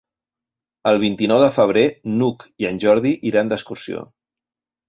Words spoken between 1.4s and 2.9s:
de febrer n'Hug i en